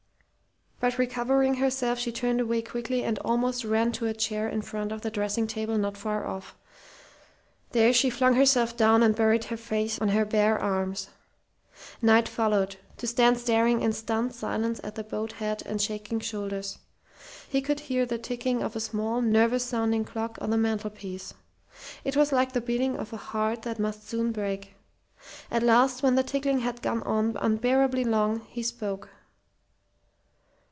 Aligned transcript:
But 0.83 0.97
recovering 0.97 1.53
herself 1.57 1.99
she 1.99 2.11
turned 2.11 2.41
away 2.41 2.63
quickly 2.63 3.03
and 3.03 3.19
almost 3.19 3.63
ran 3.63 3.91
to 3.91 4.07
a 4.07 4.15
chair 4.15 4.49
in 4.49 4.63
front 4.63 4.91
of 4.91 5.01
the 5.01 5.11
dressing 5.11 5.45
table 5.45 5.77
not 5.77 5.95
far 5.95 6.25
off. 6.25 6.57
There 7.69 7.93
she 7.93 8.09
flung 8.09 8.33
herself 8.33 8.75
down 8.75 9.03
and 9.03 9.15
buried 9.15 9.43
her 9.45 9.57
face 9.57 9.99
on 9.99 10.09
her 10.09 10.25
bare 10.25 10.57
arms. 10.57 11.09
Knight 12.01 12.27
followed, 12.27 12.77
to 12.97 13.05
stand 13.05 13.37
staring 13.37 13.81
in 13.81 13.93
stunned 13.93 14.33
silence 14.33 14.81
at 14.83 14.95
the 14.95 15.03
bowed 15.03 15.33
head 15.33 15.61
and 15.67 15.79
shaking 15.79 16.19
shoulders. 16.19 16.79
He 17.47 17.61
could 17.61 17.81
hear 17.81 18.07
the 18.07 18.17
ticking 18.17 18.63
of 18.63 18.75
a 18.75 18.79
small, 18.79 19.21
nervous 19.21 19.63
sounding 19.63 20.03
clock 20.03 20.39
on 20.41 20.49
the 20.49 20.57
mantelpiece. 20.57 21.35
It 22.03 22.15
was 22.17 22.31
like 22.31 22.53
the 22.53 22.59
beating 22.59 22.97
of 22.97 23.13
a 23.13 23.17
heart 23.17 23.61
that 23.61 23.77
must 23.77 24.09
soon 24.09 24.31
break. 24.31 24.73
At 25.51 25.61
last, 25.61 26.01
when 26.01 26.15
the 26.15 26.23
ticking 26.23 26.61
had 26.61 26.81
gone 26.81 27.03
on 27.03 27.37
unbearably 27.37 28.03
long, 28.03 28.39
he 28.49 28.63
spoke. 28.63 29.09